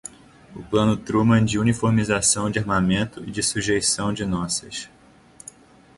o 0.55 0.63
Plano 0.63 0.97
Truman 0.97 1.45
de 1.45 1.59
uniformização 1.59 2.49
de 2.49 2.57
armamento 2.57 3.23
e 3.23 3.29
de 3.29 3.43
sujeição 3.43 4.11
de 4.11 4.25
nossas 4.25 4.89